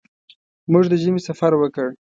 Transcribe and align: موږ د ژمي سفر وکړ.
موږ 0.71 0.83
د 0.91 0.93
ژمي 1.01 1.21
سفر 1.27 1.51
وکړ. 1.57 1.87